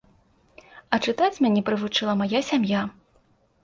А 0.95 1.01
чытаць 1.05 1.41
мяне 1.45 1.65
прывучыла 1.71 2.19
мая 2.25 2.45
сям'я. 2.53 2.81